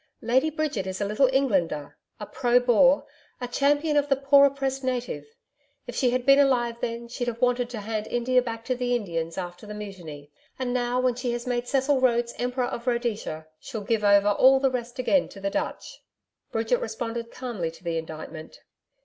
'Lady 0.19 0.49
Bridget 0.49 0.87
is 0.87 0.99
a 0.99 1.05
little 1.05 1.29
Englander, 1.31 1.95
a 2.19 2.25
pro 2.25 2.59
Boer, 2.59 3.05
a 3.39 3.47
champion 3.47 3.95
of 3.95 4.09
the 4.09 4.15
poor 4.15 4.45
oppressed 4.47 4.83
native. 4.83 5.27
If 5.85 5.95
she 5.95 6.09
had 6.09 6.25
been 6.25 6.39
alive 6.39 6.77
then 6.81 7.07
she'd 7.07 7.27
have 7.27 7.39
wanted 7.39 7.69
to 7.69 7.81
hand 7.81 8.07
India 8.07 8.41
back 8.41 8.65
to 8.65 8.75
the 8.75 8.95
Indians 8.95 9.37
after 9.37 9.67
the 9.67 9.75
Mutiny, 9.75 10.31
and 10.57 10.73
now 10.73 10.99
when 10.99 11.13
she 11.13 11.33
has 11.33 11.45
made 11.45 11.67
Cecil 11.67 12.01
Rhodes 12.01 12.33
Emperor 12.39 12.65
of 12.65 12.87
Rhodesia, 12.87 13.45
she'll 13.59 13.81
give 13.83 14.03
over 14.03 14.29
all 14.29 14.59
the 14.59 14.71
rest 14.71 14.97
again 14.97 15.29
to 15.29 15.39
the 15.39 15.51
Dutch.' 15.51 16.01
Bridget 16.51 16.77
responded 16.77 17.29
calmly 17.29 17.69
to 17.69 17.83
the 17.83 17.99
indictment. 17.99 18.61